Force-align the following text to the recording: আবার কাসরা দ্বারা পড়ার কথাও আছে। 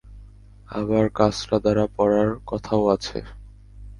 আবার 0.69 1.05
কাসরা 1.09 1.57
দ্বারা 1.59 1.85
পড়ার 1.95 2.29
কথাও 2.45 2.83
আছে। 2.87 3.17